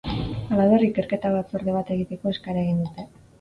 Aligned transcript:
Halaber, 0.53 0.85
ikerketa 0.87 1.31
batzorde 1.35 1.75
bat 1.77 1.93
egiteko 1.97 2.33
eskaera 2.33 2.65
egin 2.65 2.83
dute. 2.89 3.07